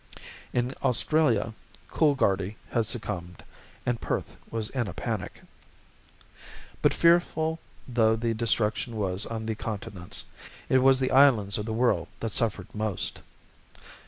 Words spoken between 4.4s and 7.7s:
was in a panic. But fearful